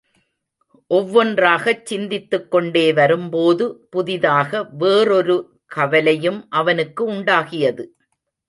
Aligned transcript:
ஒவ்வொன்றாகச் 0.87 1.83
சிந்தித்துக்கொண்டே 1.91 2.93
வரும்போது, 2.93 3.87
புதிதாக 3.89 4.63
வேறொரு 4.63 5.37
கவலையும் 5.65 6.45
அவனுக்கு 6.49 7.05
உண்டாகியது. 7.05 7.85